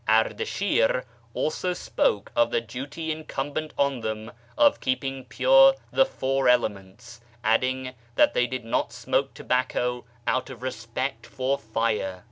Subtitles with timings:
[0.09, 1.03] Ardashir
[1.35, 7.93] also spoke of the duty incumbent on them of keeping pure the lour elements, adding
[8.15, 12.19] that they did not smoke tobacco out of respect for fire.